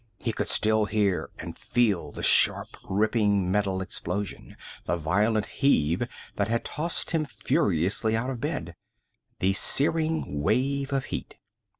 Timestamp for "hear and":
0.85-1.55